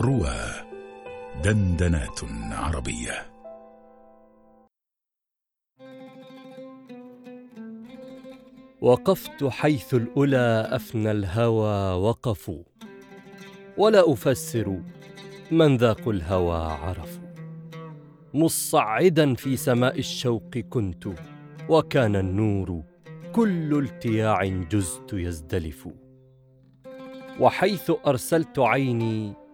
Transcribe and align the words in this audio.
روى 0.00 0.36
دندنات 1.44 2.20
عربية. 2.52 3.32
وقفت 8.80 9.44
حيث 9.44 9.94
الأولى 9.94 10.68
أفنى 10.70 11.10
الهوى 11.10 12.02
وقفوا. 12.02 12.62
ولا 13.78 14.12
أفسر 14.12 14.80
من 15.50 15.76
ذاقوا 15.76 16.12
الهوى 16.12 16.72
عرفوا. 16.72 17.34
مصعدا 18.34 19.34
في 19.34 19.56
سماء 19.56 19.98
الشوق 19.98 20.58
كنت 20.58 21.08
وكان 21.68 22.16
النور 22.16 22.82
كل 23.32 23.78
التياع 23.78 24.44
جزت 24.44 25.12
يزدلف. 25.12 25.88
وحيث 27.40 27.92
أرسلت 28.06 28.58
عيني 28.58 29.45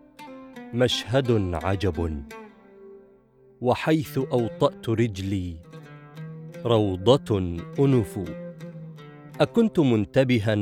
مشهد 0.74 1.54
عجب. 1.54 2.24
وحيث 3.60 4.18
أوطأت 4.18 4.88
رجلي 4.88 5.56
روضة 6.64 7.38
أنف. 7.78 8.18
أكنت 9.40 9.80
منتبها 9.80 10.54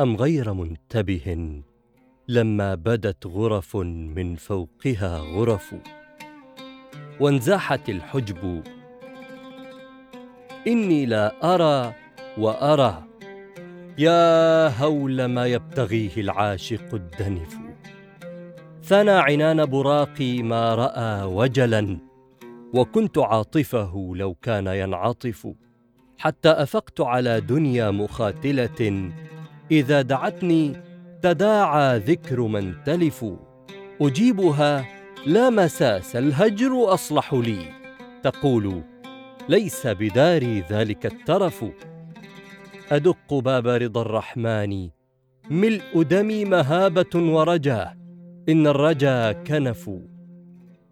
أم 0.00 0.16
غير 0.16 0.52
منتبه؟ 0.52 1.62
لما 2.28 2.74
بدت 2.74 3.26
غرف 3.26 3.76
من 3.76 4.36
فوقها 4.36 5.18
غرف. 5.18 5.74
وانزاحت 7.20 7.88
الحجب. 7.88 8.62
إني 10.66 11.06
لا 11.06 11.54
أرى 11.54 11.94
وأرى. 12.38 13.04
يا 13.98 14.68
هول 14.68 15.24
ما 15.24 15.46
يبتغيه 15.46 16.16
العاشق 16.16 16.94
الدنف. 16.94 17.59
ثنى 18.90 19.10
عنان 19.10 19.66
براقي 19.66 20.42
ما 20.42 20.74
رأى 20.74 21.22
وجلا 21.22 21.98
وكنت 22.74 23.18
عاطفه 23.18 24.12
لو 24.14 24.34
كان 24.34 24.66
ينعطف. 24.66 25.48
حتى 26.18 26.48
أفقت 26.48 27.00
على 27.00 27.40
دنيا 27.40 27.90
مخاتلة 27.90 29.10
إذا 29.70 30.02
دعتني 30.02 30.76
تداعى 31.22 31.98
ذكر 31.98 32.40
من 32.40 32.74
تلف. 32.84 33.26
أجيبها 34.00 34.84
لا 35.26 35.50
مساس 35.50 36.16
الهجر 36.16 36.94
أصلح 36.94 37.34
لي. 37.34 37.64
تقول 38.22 38.82
ليس 39.48 39.86
بداري 39.86 40.64
ذلك 40.70 41.06
الترف. 41.06 41.64
أدق 42.92 43.34
باب 43.34 43.66
رضا 43.66 44.02
الرحمن 44.02 44.88
ملء 45.50 46.02
دمي 46.02 46.44
مهابة 46.44 47.14
ورجا 47.14 47.99
إن 48.50 48.66
الرجا 48.66 49.32
كنف 49.32 49.90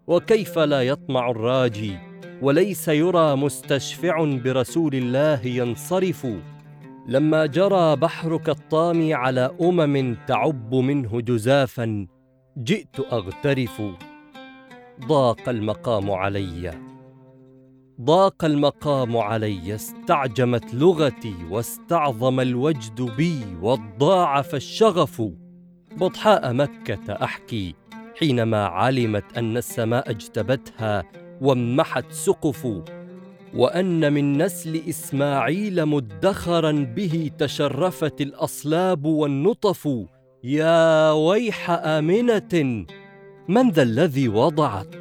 وكيف 0.07 0.59
لا 0.59 0.83
يطمع 0.83 1.31
الراجي 1.31 1.99
وليس 2.43 2.89
يرى 2.89 3.37
مستشفع 3.37 4.25
برسول 4.45 4.95
الله 4.95 5.47
ينصرف. 5.47 6.27
لما 7.09 7.47
جرى 7.47 7.97
بحرك 7.97 8.49
الطامي 8.49 9.15
على 9.15 9.51
أمم 9.61 10.17
تعب 10.27 10.75
منه 10.75 11.21
جزافا 11.21 12.07
جئت 12.59 13.01
أغترف. 13.13 13.83
ضاق 15.07 15.49
المقام 15.49 16.11
علي. 16.11 16.71
ضاق 18.01 18.45
المقام 18.45 19.17
علي 19.17 19.75
استعجمت 19.75 20.75
لغتي 20.75 21.35
واستعظم 21.51 22.41
الوجد 22.41 23.03
بي 23.17 23.41
وضاعف 23.63 24.55
الشغف. 24.55 25.23
بطحاء 25.97 26.53
مكة 26.53 27.13
أحكي 27.13 27.75
حينما 28.19 28.65
علمت 28.67 29.39
أن 29.39 29.57
السماء 29.57 30.11
اجتبتها 30.11 31.05
وامحت 31.41 32.13
سقف 32.13 32.67
وأن 33.55 34.13
من 34.13 34.43
نسل 34.43 34.83
إسماعيل 34.89 35.87
مدخرا 35.87 36.73
به 36.73 37.31
تشرفت 37.39 38.21
الأصلاب 38.21 39.05
والنطف. 39.05 39.89
يا 40.45 41.13
ويح 41.13 41.71
آمنة 41.71 42.85
من 43.49 43.71
ذا 43.71 43.83
الذي 43.83 44.29
وضعت؟ 44.29 44.95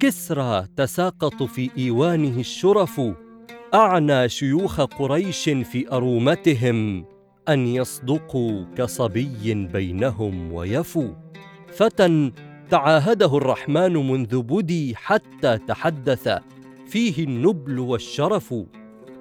كسرى 0.00 0.66
تساقط 0.76 1.42
في 1.42 1.70
إيوانه 1.78 2.40
الشرف. 2.40 3.00
أعنى 3.74 4.28
شيوخ 4.28 4.80
قريش 4.80 5.44
في 5.44 5.92
أرومتهم. 5.92 7.04
أن 7.48 7.66
يصدقوا 7.66 8.64
كصبي 8.76 9.54
بينهم 9.54 10.52
ويفوا 10.52 11.14
فتى 11.68 12.32
تعاهده 12.70 13.36
الرحمن 13.36 13.92
منذ 13.92 14.42
بدي 14.42 14.96
حتى 14.96 15.58
تحدث. 15.58 16.28
فيه 16.86 17.24
النبل 17.24 17.78
والشرف 17.78 18.54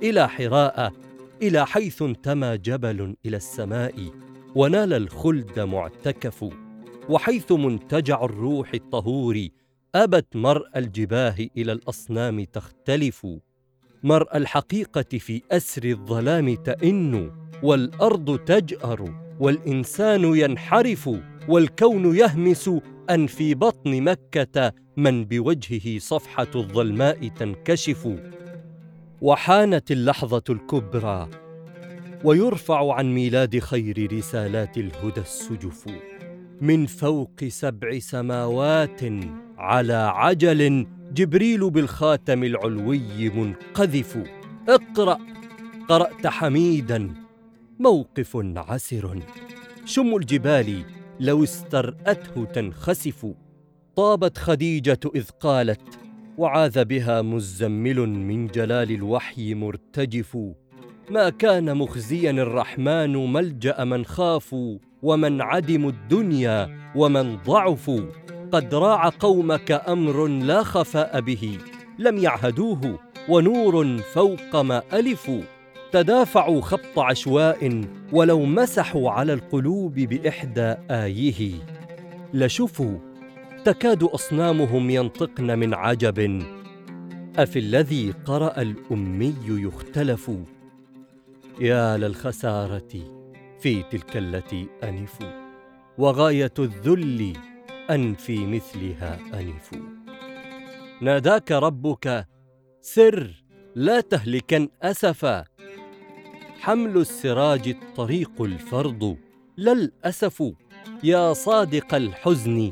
إلى 0.03 0.30
حراء 0.30 0.94
إلى 1.41 1.66
حيث 1.66 2.02
انتمى 2.02 2.58
جبل 2.58 3.16
إلى 3.25 3.38
السماء 3.38 4.12
ونال 4.56 4.94
الخلد 4.94 5.59
معتكف. 5.59 6.46
وحيث 7.09 7.52
منتجع 7.52 8.24
الروح 8.24 8.74
الطهور 8.74 9.47
أبت 9.96 10.35
مرء 10.35 10.66
الجباه 10.75 11.35
إلى 11.58 11.72
الأصنام 11.72 12.44
تختلف. 12.44 13.28
مرء 14.03 14.38
الحقيقة 14.38 15.18
في 15.18 15.41
أسر 15.52 15.84
الظلام 15.84 16.56
تئن. 16.56 17.31
والأرض 17.66 18.40
تجأر 18.40 19.14
والإنسان 19.40 20.24
ينحرف 20.24 21.09
والكون 21.48 22.16
يهمس. 22.16 22.70
أن 23.09 23.28
في 23.28 23.53
بطن 23.53 24.02
مكة 24.02 24.74
من 24.98 25.26
بوجهه 25.26 26.00
صفحة 26.00 26.48
الظلماء 26.56 27.28
تنكشف. 27.28 28.09
وحانت 29.22 29.92
اللحظة 29.92 30.44
الكبرى 30.50 31.30
ويرفع 32.24 32.94
عن 32.94 33.14
ميلاد 33.14 33.59
خير 33.59 34.14
رسالات 34.18 34.78
الهدى 34.78 35.22
السجف. 35.22 35.86
من 36.62 36.86
فوق 36.86 37.44
سبع 37.47 38.00
سماوات 38.00 39.02
على 39.58 39.94
عجل 39.94 40.88
جبريل 41.14 41.70
بالخاتم 41.70 42.44
العلوي 42.44 43.30
منقذف. 43.30 44.18
اقرأ 44.70 45.18
قرأت 45.90 46.28
حميدا. 46.28 47.25
موقف 47.80 48.38
عسر. 48.58 49.19
شم 49.86 50.16
الجبال 50.16 50.84
لو 51.19 51.44
استرأته 51.44 52.46
تنخسف. 52.46 53.25
طابت 53.96 54.38
خديجة 54.38 55.00
إذ 55.16 55.30
قالت 55.40 56.00
وعاذ 56.38 56.85
بها 56.85 57.22
مزمل 57.22 58.09
من 58.09 58.47
جلال 58.47 58.91
الوحي 58.91 59.53
مرتجف. 59.53 60.38
ما 61.09 61.30
كان 61.30 61.78
مخزيا 61.78 62.31
الرحمن 62.31 63.34
ملجأ 63.34 63.84
من 63.84 64.06
خافوا 64.06 64.78
ومن 65.02 65.41
عدموا 65.41 65.91
الدنيا 65.91 66.91
ومن 66.96 67.38
ضعفوا 67.38 68.02
قد 68.52 68.75
راع 68.75 69.09
قومك 69.09 69.72
أمر 69.72 70.28
لا 70.28 70.64
خفاء 70.64 71.22
به. 71.22 71.58
لم 72.00 72.18
يعهدوه 72.18 73.00
ونور 73.30 73.97
فوق 73.97 74.56
ما 74.56 74.81
ألفوا. 74.94 75.54
تدافعوا 75.95 76.61
خبط 76.61 77.00
عشواء 77.00 77.85
ولو 78.11 78.45
مسحوا 78.45 79.11
على 79.11 79.33
القلوب 79.33 79.94
بإحدى 79.94 80.75
إيه 80.91 81.51
لشفوا 82.33 82.97
تكاد 83.66 84.03
أصنامهم 84.03 84.89
ينطقن 84.89 85.59
من 85.59 85.73
عجب. 85.73 86.44
أفي 87.38 87.59
الذي 87.59 88.13
قرأ 88.25 88.61
الأمي 88.61 89.35
يختلف. 89.47 90.31
يا 91.59 91.97
للخسارة 91.97 92.91
في 93.59 93.84
تلك 93.84 94.17
التي 94.17 94.67
أنف. 94.84 95.19
وغاية 95.97 96.53
الذل 96.59 97.34
أن 97.90 98.14
في 98.14 98.46
مثلها 98.46 99.20
أنف. 99.34 99.72
ناداك 101.02 101.52
ربك 101.52 102.28
سر 102.81 103.43
لا 103.75 104.02
تهلكن 104.02 104.70
أسفا. 104.84 105.54
حمل 106.59 106.97
السراج 106.97 107.67
الطريق 107.67 108.41
الفرض. 108.41 109.17
لا 109.57 109.72
الاسف 109.72 110.43
يا 111.03 111.34
صادق 111.34 111.96
الحزن 111.96 112.69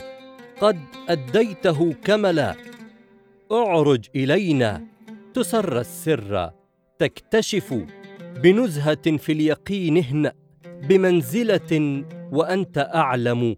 قد 0.61 0.79
أديته 1.09 1.93
كملا. 1.93 2.55
اعرج 3.51 4.05
إلينا 4.15 4.85
تسر 5.33 5.79
السر 5.79 6.51
تكتشف 6.99 7.83
بنزهة 8.43 9.17
في 9.17 9.31
اليقين 9.31 9.97
اهنأ 9.97 10.33
بمنزلة 10.89 12.03
وأنت 12.31 12.77
أعلم. 12.95 13.55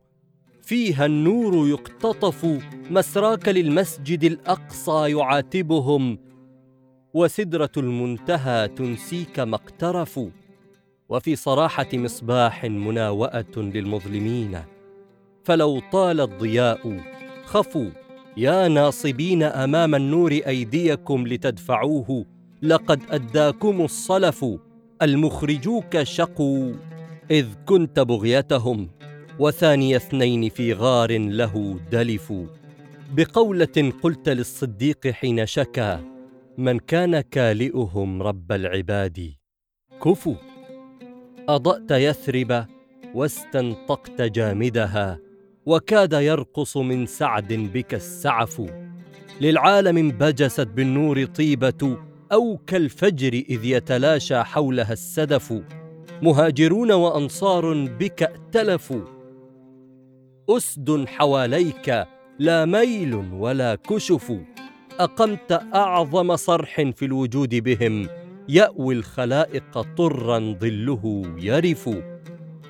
فيها 0.61 1.05
النور 1.05 1.67
يقتطف 1.67 2.45
مسراك 2.89 3.47
للمسجد 3.47 4.23
الأقصى 4.23 5.11
يعاتبهم. 5.11 6.24
وسدرة 7.15 7.71
المنتهى 7.77 8.67
تنسيك 8.67 9.39
ما 9.39 9.55
اقترفوا. 9.55 10.29
وفي 11.09 11.35
صراحة 11.35 11.87
مصباح 11.93 12.65
مناوأة 12.65 13.55
للمظلمين. 13.57 14.59
فلو 15.43 15.81
طال 15.91 16.21
الضياء 16.21 16.99
خفوا. 17.45 17.89
يا 18.37 18.67
ناصبين 18.67 19.43
أمام 19.43 19.95
النور 19.95 20.31
أيديكم 20.31 21.27
لتدفعوه. 21.27 22.25
لقد 22.61 23.01
أداكم 23.09 23.81
الصلف 23.81 24.45
المخرجوك 25.01 26.03
شقوا. 26.03 26.73
إذ 27.31 27.47
كنت 27.65 27.99
بغيتهم 27.99 28.89
وثاني 29.39 29.95
اثنين 29.95 30.49
في 30.49 30.73
غار 30.73 31.17
له 31.17 31.79
دلف 31.91 32.33
بقولة 33.13 33.93
قلت 34.03 34.29
للصديق 34.29 35.07
حين 35.07 35.45
شكا 35.45 36.14
من 36.57 36.79
كان 36.79 37.21
كالئهم 37.21 38.21
رب 38.23 38.51
العباد. 38.51 39.33
كفوا 40.03 40.35
أضأت 41.49 41.91
يثرب 41.91 42.65
واستنطقت 43.13 44.21
جامدها 44.21 45.19
وكاد 45.65 46.13
يرقص 46.13 46.77
من 46.77 47.05
سعد 47.05 47.53
بك 47.53 47.93
السعف. 47.93 48.61
للعالم 49.41 50.11
بجست 50.11 50.67
بالنور 50.67 51.25
طيبة 51.25 51.97
أو 52.31 52.57
كالفجر 52.67 53.33
إذ 53.33 53.65
يتلاشى 53.65 54.43
حولها 54.43 54.93
السدف. 54.93 55.53
مهاجرون 56.21 56.91
وأنصار 56.91 57.85
بك 57.85 58.23
ائتلفوا 58.23 59.01
أسد 60.49 61.05
حواليك 61.07 62.05
لا 62.39 62.65
ميل 62.65 63.15
ولا 63.15 63.75
كشف. 63.75 64.31
أقمت 64.99 65.51
أعظم 65.75 66.35
صرح 66.35 66.81
في 66.81 67.05
الوجود 67.05 67.55
بهم. 67.55 68.07
يأوي 68.49 68.93
الخلائق 68.93 69.81
طرا 69.97 70.55
ظله 70.59 71.23
يرف. 71.37 71.89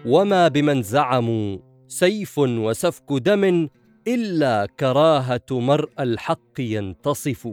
وما 0.06 0.48
بمن 0.48 0.82
زعموا 0.82 1.58
سيف 1.88 2.38
وسفك 2.38 3.12
دم 3.12 3.70
إلا 4.08 4.68
كراهة 4.80 5.46
مرء 5.52 5.90
الحق 6.00 6.60
ينتصف. 6.60 7.48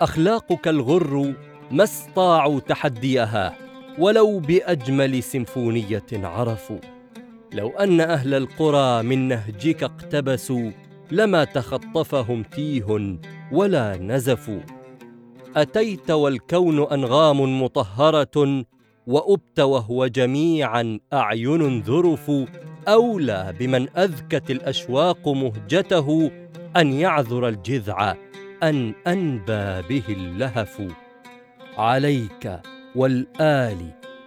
أخلاقك 0.00 0.68
الغر 0.68 1.34
ما 1.70 1.84
استطاعوا 1.84 2.60
تحديها 2.60 3.56
ولو 3.98 4.38
بأجمل 4.38 5.22
سيمفونية 5.22 6.06
عرفوا 6.12 6.78
لو 7.52 7.68
أن 7.68 8.00
أهل 8.00 8.34
القرى 8.34 9.02
من 9.02 9.28
نهجك 9.28 9.82
اقتبسوا 9.82 10.70
لما 11.10 11.44
تخطفهم 11.44 12.42
تيه 12.42 13.18
ولا 13.52 13.96
نزفوا 13.96 14.60
أتيت 15.56 16.10
والكون 16.10 16.92
أنغام 16.92 17.62
مطهرة 17.62 18.64
وأبت 19.06 19.60
وهو 19.60 20.06
جميعا 20.06 20.98
أعين 21.12 21.80
ذرف. 21.80 22.30
أولى 22.88 23.54
بمن 23.58 23.88
أذكت 23.98 24.50
الأشواق 24.50 25.28
مهجته 25.28 26.30
أن 26.76 26.92
يعذر 26.92 27.48
الجذع 27.48 28.14
أن 28.62 28.94
أنبى 29.06 29.88
به 29.88 30.02
اللهف. 30.08 30.82
عليك 31.76 32.60
والآل 32.96 33.76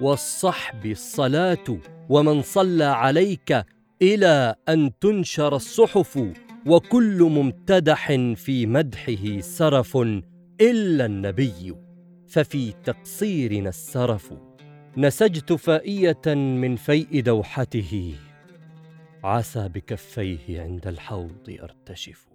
والصحب 0.01 0.85
الصلاة 0.85 1.77
ومن 2.09 2.41
صلى 2.41 2.83
عليك 2.83 3.65
إلى 4.01 4.55
أن 4.69 4.91
تنشر 5.01 5.55
الصحف. 5.55 6.19
وكل 6.65 7.23
ممتدح 7.23 8.07
في 8.35 8.65
مدحه 8.65 9.39
سرف 9.39 9.97
إلا 10.61 11.05
النبي. 11.05 11.75
ففي 12.27 12.73
تقصيرنا 12.83 13.69
السرف 13.69 14.33
نسجت 14.97 15.53
فائية 15.53 16.35
من 16.35 16.75
فيء 16.75 17.21
دوحته. 17.21 18.15
عسى 19.23 19.69
بكفيه 19.69 20.61
عند 20.61 20.87
الحوض 20.87 21.57
أرتشف. 21.63 22.30